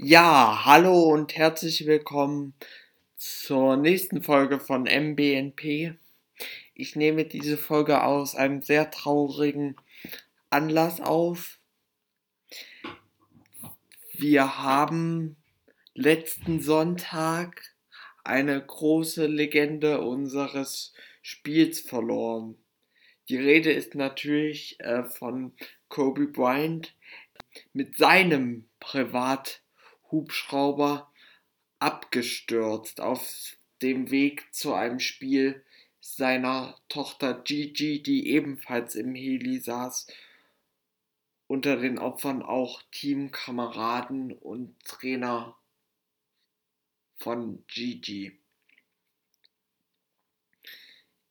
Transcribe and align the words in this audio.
Ja, 0.00 0.64
hallo 0.64 1.12
und 1.12 1.34
herzlich 1.34 1.84
willkommen 1.84 2.54
zur 3.16 3.76
nächsten 3.76 4.22
Folge 4.22 4.60
von 4.60 4.84
MBNP. 4.84 5.94
Ich 6.72 6.94
nehme 6.94 7.24
diese 7.24 7.58
Folge 7.58 8.04
aus 8.04 8.36
einem 8.36 8.62
sehr 8.62 8.92
traurigen 8.92 9.74
Anlass 10.50 11.00
auf. 11.00 11.58
Wir 14.12 14.58
haben 14.58 15.34
letzten 15.94 16.60
Sonntag 16.60 17.74
eine 18.22 18.64
große 18.64 19.26
Legende 19.26 20.00
unseres 20.00 20.94
Spiels 21.22 21.80
verloren. 21.80 22.56
Die 23.28 23.36
Rede 23.36 23.72
ist 23.72 23.96
natürlich 23.96 24.78
äh, 24.78 25.02
von 25.02 25.54
Kobe 25.88 26.28
Bryant 26.28 26.94
mit 27.72 27.96
seinem 27.96 28.68
Privathubschrauber 30.08 31.12
abgestürzt 31.78 33.00
auf 33.00 33.56
dem 33.82 34.10
Weg 34.10 34.52
zu 34.52 34.74
einem 34.74 34.98
Spiel 34.98 35.64
seiner 36.00 36.76
Tochter 36.88 37.34
Gigi, 37.34 38.02
die 38.02 38.28
ebenfalls 38.28 38.94
im 38.94 39.14
Heli 39.14 39.60
saß. 39.60 40.08
Unter 41.46 41.76
den 41.76 41.98
Opfern 41.98 42.42
auch 42.42 42.82
Teamkameraden 42.90 44.32
und 44.32 44.78
Trainer 44.84 45.56
von 47.16 47.64
Gigi. 47.68 48.38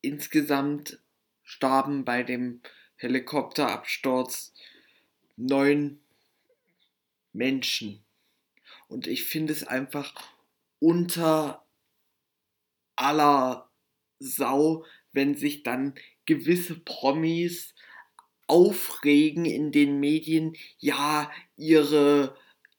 Insgesamt 0.02 0.99
starben 1.44 2.05
bei 2.05 2.23
dem 2.23 2.62
Helikopterabsturz 2.96 4.54
neun 5.35 5.99
Menschen. 7.34 8.06
Und 8.88 9.08
ich 9.08 9.26
finde 9.26 9.54
es 9.54 9.66
einfach 9.66 10.14
unter 10.80 11.66
aller 12.96 13.70
Sau, 14.20 14.85
wenn 15.12 15.35
sich 15.35 15.63
dann 15.63 15.94
gewisse 16.26 16.79
Promis 16.79 17.76
aufregen 18.48 19.46
in 19.46 19.71
den 19.71 19.99
Medien, 19.99 20.55
ja, 20.79 21.32
ihre, 21.55 22.35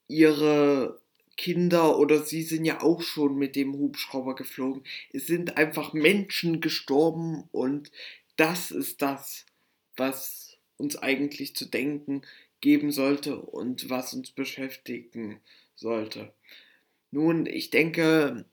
ihre 0.08 1.00
Kinder 1.36 1.98
oder 1.98 2.24
sie 2.24 2.42
sind 2.42 2.64
ja 2.64 2.82
auch 2.82 3.02
schon 3.02 3.36
mit 3.36 3.54
dem 3.54 3.74
Hubschrauber 3.74 4.34
geflogen. 4.34 4.82
Es 5.12 5.26
sind 5.26 5.56
einfach 5.56 5.92
Menschen 5.92 6.60
gestorben 6.60 7.44
und 7.52 7.92
das 8.36 8.70
ist 8.70 9.02
das, 9.02 9.46
was 9.96 10.56
uns 10.76 10.96
eigentlich 10.96 11.54
zu 11.54 11.66
denken 11.66 12.22
geben 12.60 12.90
sollte 12.90 13.38
und 13.40 13.88
was 13.90 14.14
uns 14.14 14.30
beschäftigen 14.30 15.40
sollte. 15.78 16.32
Nun, 17.10 17.46
ich 17.46 17.70
denke, 17.70 18.44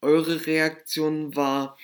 eure 0.00 0.46
Reaktion 0.46 1.34
war 1.34 1.76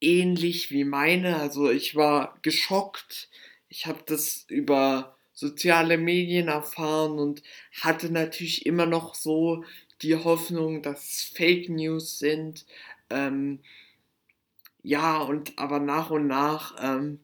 ähnlich 0.00 0.70
wie 0.70 0.84
meine. 0.84 1.36
Also 1.36 1.70
ich 1.70 1.94
war 1.94 2.38
geschockt. 2.42 3.28
Ich 3.68 3.86
habe 3.86 4.00
das 4.06 4.46
über 4.48 5.16
soziale 5.32 5.98
Medien 5.98 6.48
erfahren 6.48 7.18
und 7.18 7.42
hatte 7.80 8.10
natürlich 8.10 8.66
immer 8.66 8.86
noch 8.86 9.14
so 9.14 9.64
die 10.02 10.16
Hoffnung, 10.16 10.82
dass 10.82 11.02
es 11.04 11.22
Fake 11.22 11.68
News 11.68 12.18
sind. 12.18 12.66
Ähm, 13.10 13.60
ja, 14.82 15.18
und 15.18 15.58
aber 15.58 15.78
nach 15.78 16.10
und 16.10 16.26
nach 16.26 16.74
ähm, 16.80 17.20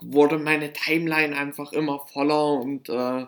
wurde 0.00 0.38
meine 0.38 0.72
Timeline 0.72 1.36
einfach 1.36 1.72
immer 1.72 2.06
voller 2.06 2.54
und 2.54 2.88
äh, 2.88 3.26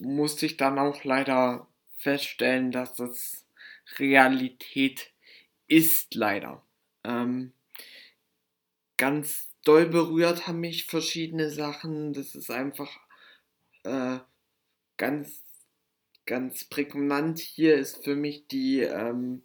musste 0.00 0.46
ich 0.46 0.56
dann 0.56 0.78
auch 0.78 1.04
leider 1.04 1.66
feststellen, 1.96 2.72
dass 2.72 2.94
das 2.94 3.44
Realität 3.98 5.10
ist 5.66 6.14
leider. 6.14 6.62
Ähm, 7.04 7.52
ganz 8.96 9.50
doll 9.64 9.86
berührt 9.86 10.46
haben 10.46 10.60
mich 10.60 10.86
verschiedene 10.86 11.50
Sachen. 11.50 12.12
Das 12.12 12.34
ist 12.34 12.50
einfach 12.50 12.90
äh, 13.84 14.18
ganz, 14.96 15.42
ganz 16.26 16.64
prägnant. 16.64 17.38
Hier 17.38 17.76
ist 17.76 18.04
für 18.04 18.16
mich 18.16 18.46
die, 18.48 18.80
ähm, 18.80 19.42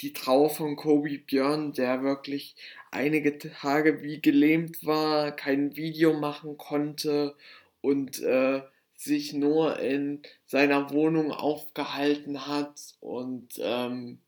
die 0.00 0.12
Trauer 0.12 0.50
von 0.50 0.76
Kobe 0.76 1.18
Björn, 1.18 1.72
der 1.72 2.02
wirklich 2.02 2.56
einige 2.90 3.38
Tage 3.38 4.02
wie 4.02 4.20
gelähmt 4.20 4.84
war, 4.84 5.32
kein 5.32 5.76
Video 5.76 6.18
machen 6.18 6.56
konnte 6.56 7.36
und 7.80 8.20
äh, 8.22 8.62
sich 9.00 9.32
nur 9.32 9.78
in 9.78 10.20
seiner 10.44 10.90
Wohnung 10.90 11.32
aufgehalten 11.32 12.46
hat 12.46 12.96
und 13.00 13.54
ähm, 13.58 14.20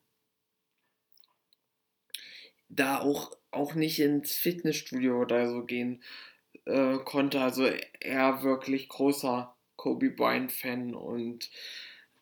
da 2.70 3.00
auch, 3.00 3.36
auch 3.50 3.74
nicht 3.74 4.00
ins 4.00 4.32
Fitnessstudio 4.32 5.20
oder 5.20 5.50
so 5.50 5.64
gehen 5.64 6.02
äh, 6.64 6.96
konnte. 7.04 7.42
Also 7.42 7.66
er 8.00 8.42
wirklich 8.42 8.88
großer 8.88 9.54
Kobe 9.76 10.10
Bryant-Fan 10.10 10.94
und 10.94 11.50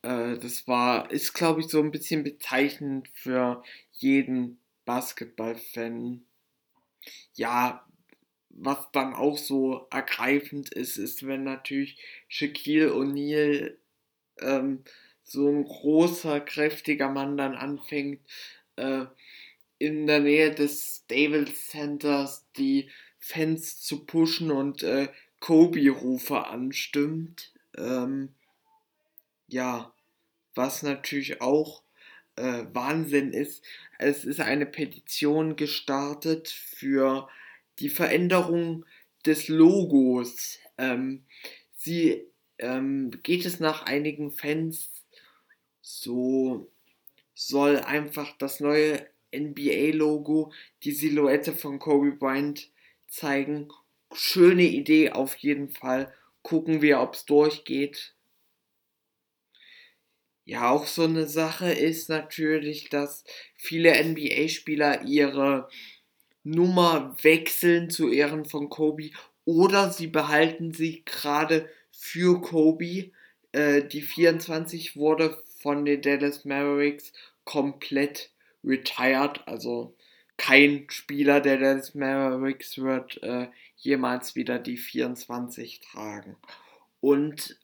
äh, 0.02 0.36
das 0.36 0.66
war, 0.66 1.08
ist 1.12 1.34
glaube 1.34 1.60
ich 1.60 1.68
so 1.68 1.80
ein 1.80 1.92
bisschen 1.92 2.24
bezeichnend 2.24 3.08
für 3.14 3.62
jeden 3.92 4.58
Basketball-Fan. 4.86 6.24
Ja, 7.34 7.86
was 8.50 8.90
dann 8.92 9.14
auch 9.14 9.38
so 9.38 9.86
ergreifend 9.90 10.72
ist, 10.74 10.96
ist, 10.96 11.26
wenn 11.26 11.44
natürlich 11.44 11.98
Shaquille 12.28 12.92
O'Neal, 12.92 13.76
ähm, 14.40 14.84
so 15.22 15.48
ein 15.48 15.64
großer, 15.64 16.40
kräftiger 16.40 17.08
Mann 17.08 17.36
dann 17.36 17.54
anfängt, 17.54 18.20
äh, 18.76 19.06
in 19.78 20.06
der 20.06 20.20
Nähe 20.20 20.54
des 20.54 21.02
Staples 21.04 21.68
Centers 21.68 22.46
die 22.56 22.90
Fans 23.18 23.80
zu 23.80 24.04
pushen 24.04 24.50
und 24.50 24.82
äh, 24.82 25.08
Kobe-Rufe 25.38 26.46
anstimmt. 26.46 27.52
Ähm, 27.78 28.34
ja, 29.46 29.92
was 30.54 30.82
natürlich 30.82 31.40
auch 31.40 31.82
äh, 32.36 32.64
Wahnsinn 32.72 33.32
ist. 33.32 33.64
Es 33.98 34.24
ist 34.24 34.40
eine 34.40 34.66
Petition 34.66 35.56
gestartet 35.56 36.48
für 36.48 37.28
die 37.80 37.88
Veränderung 37.88 38.84
des 39.26 39.48
Logos. 39.48 40.58
Ähm, 40.78 41.24
sie 41.74 42.26
ähm, 42.58 43.10
geht 43.22 43.44
es 43.44 43.60
nach 43.60 43.82
einigen 43.84 44.30
Fans 44.30 44.90
so 45.82 46.70
soll 47.34 47.78
einfach 47.78 48.36
das 48.38 48.60
neue 48.60 49.06
NBA-Logo, 49.34 50.52
die 50.82 50.92
Silhouette 50.92 51.52
von 51.52 51.78
Kobe 51.78 52.12
Bryant 52.12 52.70
zeigen. 53.08 53.68
Schöne 54.12 54.64
Idee 54.64 55.10
auf 55.10 55.36
jeden 55.36 55.70
Fall. 55.70 56.12
Gucken 56.42 56.82
wir, 56.82 57.00
ob 57.00 57.14
es 57.14 57.24
durchgeht. 57.24 58.14
Ja, 60.44 60.70
auch 60.70 60.86
so 60.86 61.04
eine 61.04 61.26
Sache 61.26 61.70
ist 61.70 62.08
natürlich, 62.08 62.88
dass 62.88 63.24
viele 63.54 63.92
NBA-Spieler 63.92 65.04
ihre 65.04 65.68
Nummer 66.42 67.16
wechseln 67.22 67.90
zu 67.90 68.10
Ehren 68.10 68.44
von 68.44 68.68
Kobe 68.68 69.10
oder 69.44 69.90
sie 69.90 70.06
behalten 70.06 70.72
sie 70.72 71.02
gerade 71.04 71.68
für 71.90 72.40
Kobe. 72.40 73.10
Äh, 73.52 73.82
die 73.82 74.02
24 74.02 74.96
wurde 74.96 75.42
von 75.60 75.84
den 75.84 76.00
Dallas 76.02 76.44
Mavericks 76.44 77.12
komplett 77.44 78.30
retired, 78.64 79.46
also 79.46 79.94
kein 80.36 80.86
Spieler 80.88 81.40
der 81.40 81.58
Dallas 81.58 81.94
Mavericks 81.94 82.78
wird 82.78 83.22
äh, 83.22 83.48
jemals 83.76 84.36
wieder 84.36 84.58
die 84.58 84.78
24 84.78 85.80
tragen. 85.80 86.36
Und 87.00 87.58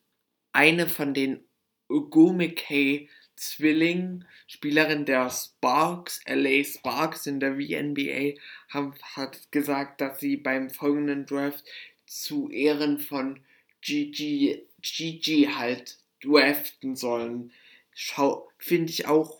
eine 0.53 0.87
von 0.87 1.13
den 1.13 1.43
Ogumike 1.89 3.07
Zwilling, 3.37 4.25
Spielerin 4.47 5.05
der 5.05 5.29
Sparks, 5.29 6.21
LA 6.27 6.63
Sparks 6.63 7.25
in 7.27 7.39
der 7.39 7.57
WNBA, 7.57 8.39
hat 8.69 9.51
gesagt, 9.51 10.01
dass 10.01 10.19
sie 10.19 10.37
beim 10.37 10.69
folgenden 10.69 11.25
Draft 11.25 11.63
zu 12.05 12.49
Ehren 12.49 12.99
von 12.99 13.39
Gigi, 13.81 14.65
Gigi 14.81 15.49
halt 15.55 15.97
draften 16.21 16.95
sollen. 16.95 17.51
Schau, 17.93 18.49
finde 18.57 18.91
ich 18.91 19.07
auch 19.07 19.39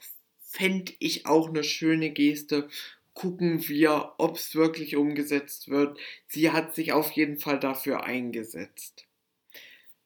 fände 0.58 0.94
ich 1.00 1.26
auch 1.26 1.50
eine 1.50 1.64
schöne 1.64 2.10
Geste. 2.10 2.70
Gucken 3.14 3.68
wir, 3.68 4.14
ob 4.18 4.38
es 4.38 4.56
wirklich 4.56 4.96
umgesetzt 4.96 5.70
wird. 5.70 6.00
Sie 6.28 6.52
hat 6.52 6.74
sich 6.76 6.94
auf 6.94 7.12
jeden 7.12 7.38
Fall 7.38 7.60
dafür 7.60 8.04
eingesetzt. 8.04 9.06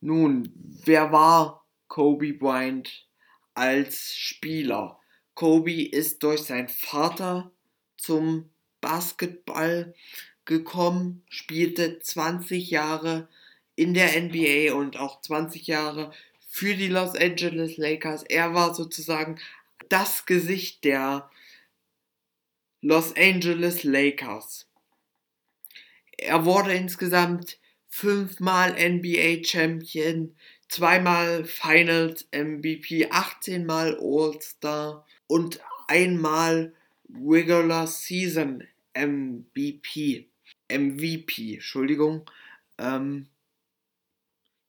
Nun, 0.01 0.51
wer 0.85 1.11
war 1.11 1.65
Kobe 1.87 2.33
Bryant 2.33 3.05
als 3.53 4.15
Spieler? 4.15 4.99
Kobe 5.33 5.83
ist 5.83 6.23
durch 6.23 6.41
seinen 6.43 6.69
Vater 6.69 7.51
zum 7.97 8.49
Basketball 8.81 9.93
gekommen, 10.45 11.23
spielte 11.29 11.99
20 11.99 12.69
Jahre 12.69 13.27
in 13.75 13.93
der 13.93 14.21
NBA 14.21 14.73
und 14.73 14.97
auch 14.97 15.21
20 15.21 15.67
Jahre 15.67 16.11
für 16.47 16.75
die 16.75 16.87
Los 16.87 17.15
Angeles 17.15 17.77
Lakers. 17.77 18.23
Er 18.23 18.53
war 18.53 18.75
sozusagen 18.75 19.39
das 19.89 20.25
Gesicht 20.25 20.83
der 20.83 21.29
Los 22.81 23.15
Angeles 23.15 23.83
Lakers. 23.83 24.67
Er 26.17 26.45
wurde 26.45 26.73
insgesamt 26.73 27.57
fünfmal 27.91 28.71
NBA 28.71 29.43
Champion, 29.43 30.35
zweimal 30.69 31.43
Finals 31.43 32.25
MVP, 32.31 33.09
18 33.11 33.65
Mal 33.65 33.99
All-Star 34.01 35.05
und 35.27 35.59
einmal 35.87 36.73
Regular 37.13 37.85
Season 37.85 38.63
MVP. 38.95 40.29
MVP, 40.71 41.55
Entschuldigung. 41.55 42.29
Ähm, 42.77 43.27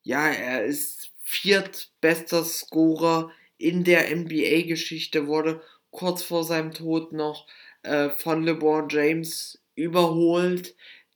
ja, 0.03 0.29
er 0.29 0.65
ist 0.65 1.13
viertbester 1.23 2.45
Scorer 2.45 3.31
in 3.57 3.85
der 3.85 4.15
NBA-Geschichte, 4.15 5.29
wurde 5.29 5.63
kurz 5.93 6.25
vor 6.25 6.43
seinem 6.43 6.73
Tod 6.73 7.13
noch 7.13 7.47
äh, 7.83 8.11
von 8.11 8.43
LeBron 8.43 8.89
James 8.89 9.63
überholt, 9.77 10.75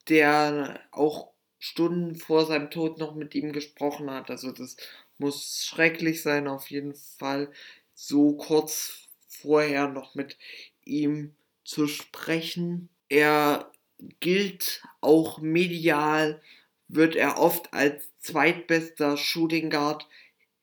der 0.08 0.80
auch 0.92 1.32
Stunden 1.66 2.14
vor 2.14 2.46
seinem 2.46 2.70
Tod 2.70 2.98
noch 2.98 3.14
mit 3.14 3.34
ihm 3.34 3.52
gesprochen 3.52 4.10
hat. 4.10 4.30
Also 4.30 4.52
das 4.52 4.76
muss 5.18 5.64
schrecklich 5.64 6.22
sein, 6.22 6.46
auf 6.46 6.70
jeden 6.70 6.94
Fall 6.94 7.50
so 7.94 8.36
kurz 8.36 9.08
vorher 9.26 9.88
noch 9.88 10.14
mit 10.14 10.36
ihm 10.84 11.34
zu 11.64 11.88
sprechen. 11.88 12.88
Er 13.08 13.72
gilt 14.20 14.82
auch 15.00 15.40
medial, 15.40 16.40
wird 16.88 17.16
er 17.16 17.38
oft 17.38 17.72
als 17.72 18.04
zweitbester 18.20 19.16
Shooting 19.16 19.70
Guard 19.70 20.06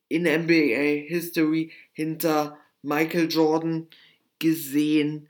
in 0.07 0.23
NBA 0.23 1.07
History 1.07 1.71
hinter 1.91 2.57
Michael 2.81 3.29
Jordan 3.29 3.89
gesehen. 4.39 5.27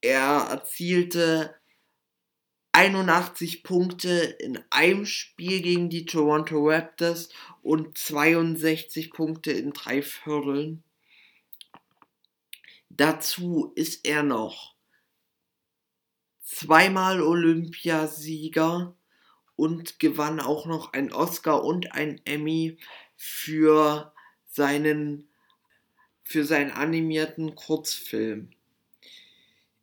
Er 0.00 0.48
erzielte 0.50 1.54
81 2.76 3.62
Punkte 3.62 4.10
in 4.38 4.62
einem 4.68 5.06
Spiel 5.06 5.62
gegen 5.62 5.88
die 5.88 6.04
Toronto 6.04 6.68
Raptors 6.68 7.30
und 7.62 7.96
62 7.96 9.12
Punkte 9.12 9.50
in 9.50 9.72
drei 9.72 10.02
Vierteln. 10.02 10.84
Dazu 12.90 13.72
ist 13.76 14.06
er 14.06 14.22
noch 14.22 14.74
zweimal 16.42 17.22
Olympiasieger 17.22 18.94
und 19.56 19.98
gewann 19.98 20.38
auch 20.38 20.66
noch 20.66 20.92
einen 20.92 21.14
Oscar 21.14 21.64
und 21.64 21.92
einen 21.92 22.20
Emmy 22.26 22.76
für 23.16 24.12
seinen 24.44 25.30
für 26.24 26.44
seinen 26.44 26.72
animierten 26.72 27.54
Kurzfilm. 27.54 28.50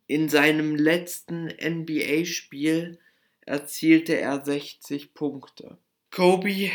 In 0.06 0.28
seinem 0.28 0.76
letzten 0.76 1.46
NBA-Spiel 1.46 2.98
erzielte 3.40 4.18
er 4.18 4.44
60 4.44 5.14
Punkte. 5.14 5.78
Kobe, 6.10 6.70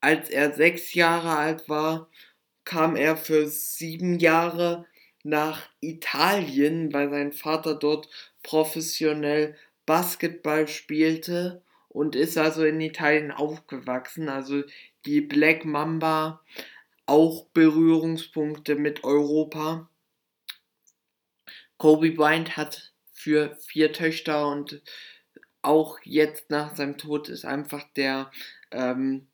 als 0.00 0.30
er 0.30 0.52
sechs 0.52 0.94
Jahre 0.94 1.36
alt 1.36 1.68
war, 1.68 2.08
kam 2.64 2.96
er 2.96 3.16
für 3.16 3.46
sieben 3.46 4.18
Jahre 4.18 4.86
nach 5.22 5.68
Italien, 5.80 6.92
weil 6.92 7.10
sein 7.10 7.32
Vater 7.32 7.74
dort 7.74 8.08
professionell 8.42 9.56
Basketball 9.86 10.66
spielte 10.68 11.62
und 11.88 12.16
ist 12.16 12.38
also 12.38 12.64
in 12.64 12.80
Italien 12.80 13.30
aufgewachsen. 13.30 14.28
Also 14.28 14.62
die 15.06 15.20
Black 15.20 15.64
Mamba 15.64 16.42
auch 17.06 17.46
Berührungspunkte 17.52 18.76
mit 18.76 19.04
Europa. 19.04 19.88
Kobe 21.78 22.12
Bryant 22.12 22.56
hat 22.56 22.92
für 23.12 23.56
vier 23.56 23.92
Töchter 23.92 24.48
und 24.48 24.82
auch 25.62 25.98
jetzt 26.02 26.50
nach 26.50 26.76
seinem 26.76 26.98
Tod 26.98 27.28
ist 27.28 27.44
einfach 27.44 27.84
der 27.96 28.30
ähm, 28.70 29.26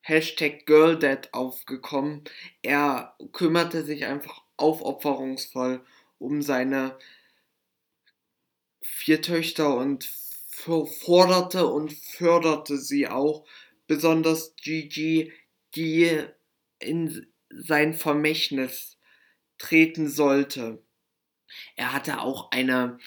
Hashtag 0.00 0.66
GirlDad 0.66 1.32
aufgekommen. 1.32 2.24
Er 2.62 3.16
kümmerte 3.32 3.84
sich 3.84 4.04
einfach 4.04 4.42
aufopferungsvoll 4.56 5.84
um 6.18 6.42
seine 6.42 6.98
vier 8.82 9.22
Töchter 9.22 9.76
und 9.76 10.04
forderte 10.04 11.66
und 11.66 11.92
förderte 11.92 12.76
sie 12.76 13.08
auch, 13.08 13.46
besonders 13.86 14.54
Gigi, 14.56 15.32
die 15.74 16.22
in 16.78 17.26
sein 17.48 17.94
Vermächtnis 17.94 18.98
treten 19.58 20.08
sollte. 20.08 20.82
Er 21.76 21.92
hatte 21.92 22.20
auch 22.20 22.50
eine 22.50 22.98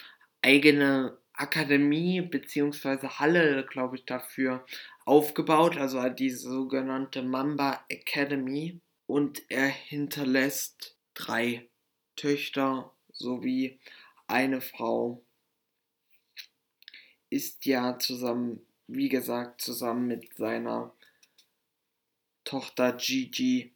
eigene 0.42 1.18
Akademie 1.32 2.20
bzw. 2.20 3.08
Halle, 3.08 3.66
glaube 3.66 3.96
ich, 3.96 4.04
dafür 4.04 4.64
aufgebaut, 5.04 5.76
also 5.76 6.08
diese 6.08 6.48
sogenannte 6.50 7.22
Mamba 7.22 7.84
Academy. 7.88 8.80
Und 9.06 9.42
er 9.50 9.66
hinterlässt 9.66 10.96
drei 11.14 11.68
Töchter 12.16 12.92
sowie 13.12 13.78
eine 14.26 14.60
Frau. 14.60 15.22
Ist 17.30 17.66
ja 17.66 17.98
zusammen, 17.98 18.64
wie 18.86 19.08
gesagt, 19.08 19.60
zusammen 19.60 20.06
mit 20.06 20.36
seiner 20.36 20.94
Tochter 22.44 22.92
Gigi 22.92 23.74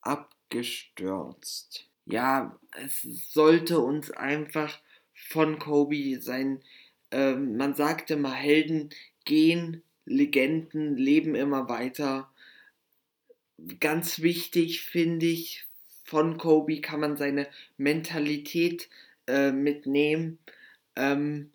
abgestürzt. 0.00 1.88
Ja, 2.06 2.58
es 2.72 3.02
sollte 3.02 3.80
uns 3.80 4.10
einfach 4.12 4.78
von 5.12 5.58
Kobe 5.58 6.20
sein. 6.20 6.62
Ähm, 7.10 7.56
man 7.56 7.74
sagte 7.74 8.14
immer, 8.14 8.32
Helden 8.32 8.90
gehen, 9.24 9.82
Legenden 10.04 10.96
leben 10.96 11.34
immer 11.34 11.68
weiter. 11.68 12.30
Ganz 13.80 14.20
wichtig 14.20 14.82
finde 14.82 15.26
ich, 15.26 15.64
von 16.04 16.38
Kobe 16.38 16.80
kann 16.80 17.00
man 17.00 17.16
seine 17.16 17.48
Mentalität 17.76 18.88
äh, 19.26 19.50
mitnehmen. 19.50 20.38
Ähm, 20.94 21.50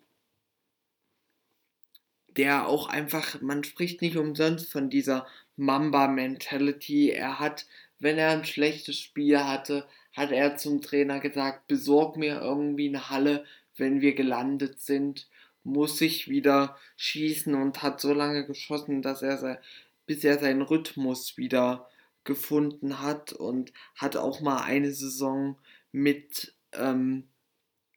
der 2.36 2.66
auch 2.66 2.88
einfach, 2.88 3.40
man 3.40 3.64
spricht 3.64 4.02
nicht 4.02 4.16
umsonst 4.16 4.70
von 4.70 4.90
dieser 4.90 5.26
Mamba-Mentality. 5.56 7.10
Er 7.10 7.38
hat, 7.38 7.66
wenn 7.98 8.18
er 8.18 8.30
ein 8.30 8.44
schlechtes 8.44 8.98
Spiel 8.98 9.38
hatte, 9.38 9.86
hat 10.12 10.30
er 10.30 10.56
zum 10.56 10.80
Trainer 10.82 11.20
gesagt, 11.20 11.68
besorg 11.68 12.16
mir 12.16 12.40
irgendwie 12.40 12.88
eine 12.88 13.10
Halle, 13.10 13.44
wenn 13.76 14.00
wir 14.00 14.14
gelandet 14.14 14.80
sind, 14.80 15.28
muss 15.64 16.00
ich 16.00 16.28
wieder 16.28 16.76
schießen 16.96 17.54
und 17.54 17.82
hat 17.82 18.00
so 18.00 18.12
lange 18.12 18.46
geschossen, 18.46 19.02
dass 19.02 19.22
er 19.22 19.60
bis 20.06 20.24
er 20.24 20.38
seinen 20.38 20.62
Rhythmus 20.62 21.36
wieder 21.36 21.88
gefunden 22.24 23.00
hat 23.00 23.32
und 23.32 23.72
hat 23.94 24.16
auch 24.16 24.40
mal 24.40 24.62
eine 24.62 24.92
Saison 24.92 25.56
mit 25.92 26.54
ähm, 26.72 27.28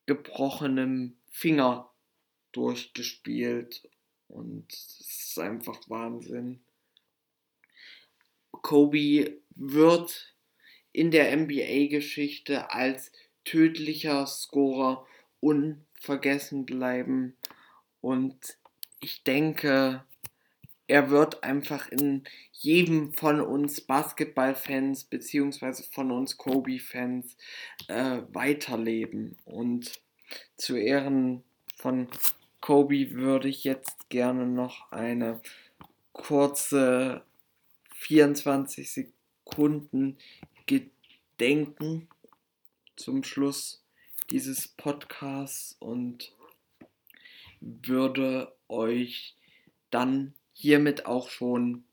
gebrochenem 0.05 1.17
Finger 1.29 1.91
durchgespielt 2.51 3.89
und 4.27 4.71
es 4.71 5.27
ist 5.27 5.39
einfach 5.39 5.79
Wahnsinn. 5.89 6.61
Kobe 8.51 9.41
wird 9.55 10.34
in 10.95 11.11
der 11.11 11.35
NBA-Geschichte 11.35 12.71
als 12.71 13.11
tödlicher 13.43 14.25
Scorer 14.25 15.05
unvergessen 15.39 16.65
bleiben. 16.65 17.35
Und 18.01 18.57
ich 19.01 19.23
denke, 19.23 20.03
er 20.87 21.09
wird 21.09 21.43
einfach 21.43 21.89
in 21.89 22.23
jedem 22.51 23.13
von 23.13 23.41
uns 23.41 23.81
Basketball-Fans 23.81 25.05
beziehungsweise 25.05 25.83
von 25.83 26.11
uns 26.11 26.37
Kobe-Fans 26.37 27.35
äh, 27.87 28.21
weiterleben. 28.31 29.37
Und 29.45 30.01
zu 30.55 30.75
Ehren 30.75 31.43
von 31.75 32.07
Kobe 32.61 33.11
würde 33.11 33.49
ich 33.49 33.63
jetzt 33.63 34.09
gerne 34.09 34.45
noch 34.45 34.91
eine 34.91 35.41
kurze 36.13 37.23
24 37.95 38.91
Sekunden 38.91 40.17
Gedenken 40.65 42.07
zum 42.95 43.23
Schluss 43.23 43.83
dieses 44.29 44.67
Podcasts 44.67 45.75
und 45.79 46.33
würde 47.59 48.53
euch 48.67 49.35
dann 49.91 50.33
hiermit 50.53 51.05
auch 51.05 51.29
schon 51.29 51.83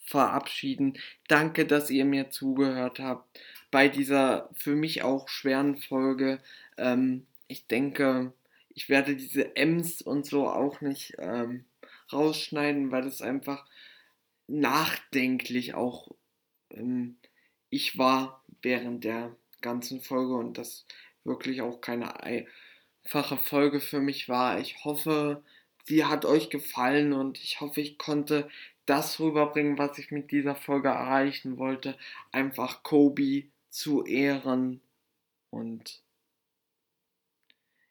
verabschieden. 0.00 0.98
Danke, 1.28 1.66
dass 1.66 1.90
ihr 1.90 2.04
mir 2.04 2.30
zugehört 2.30 2.98
habt 2.98 3.40
bei 3.70 3.88
dieser 3.88 4.48
für 4.54 4.74
mich 4.74 5.02
auch 5.02 5.28
schweren 5.28 5.76
Folge. 5.76 6.40
Ähm, 6.76 7.26
ich 7.46 7.66
denke, 7.66 8.32
ich 8.70 8.88
werde 8.88 9.16
diese 9.16 9.56
M's 9.56 10.02
und 10.02 10.26
so 10.26 10.48
auch 10.48 10.80
nicht 10.80 11.16
ähm, 11.18 11.64
rausschneiden, 12.12 12.90
weil 12.90 13.06
es 13.06 13.20
einfach 13.20 13.66
nachdenklich 14.46 15.74
auch 15.74 16.08
ähm, 16.70 17.16
ich 17.70 17.98
war 17.98 18.44
während 18.62 19.04
der 19.04 19.36
ganzen 19.60 20.00
Folge 20.00 20.34
und 20.34 20.58
das 20.58 20.86
wirklich 21.24 21.62
auch 21.62 21.80
keine 21.80 22.22
einfache 22.22 23.36
Folge 23.36 23.80
für 23.80 24.00
mich 24.00 24.28
war. 24.28 24.60
Ich 24.60 24.84
hoffe, 24.84 25.42
sie 25.84 26.04
hat 26.04 26.24
euch 26.24 26.50
gefallen 26.50 27.12
und 27.12 27.38
ich 27.38 27.60
hoffe, 27.60 27.80
ich 27.80 27.98
konnte 27.98 28.48
das 28.86 29.20
rüberbringen, 29.20 29.76
was 29.78 29.98
ich 29.98 30.10
mit 30.10 30.30
dieser 30.30 30.54
Folge 30.54 30.88
erreichen 30.88 31.58
wollte. 31.58 31.98
Einfach 32.32 32.82
Kobe 32.82 33.44
zu 33.68 34.04
ehren 34.04 34.80
und 35.50 36.02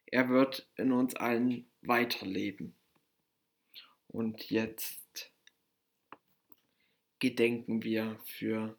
er 0.07 0.29
wird 0.29 0.67
in 0.75 0.91
uns 0.91 1.15
allen 1.15 1.69
weiterleben. 1.81 2.73
Und 4.07 4.49
jetzt 4.49 5.31
gedenken 7.19 7.83
wir 7.83 8.19
für 8.25 8.75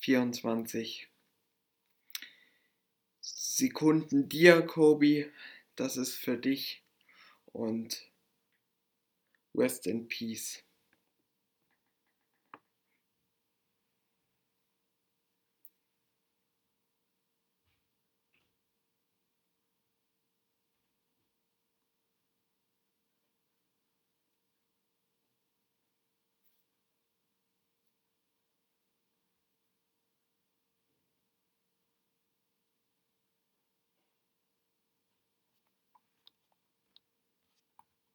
24 0.00 1.08
Sekunden 3.20 4.28
dir, 4.28 4.62
Kobe. 4.62 5.30
Das 5.76 5.96
ist 5.96 6.14
für 6.14 6.36
dich. 6.36 6.82
Und 7.52 8.10
rest 9.54 9.86
in 9.86 10.08
peace. 10.08 10.62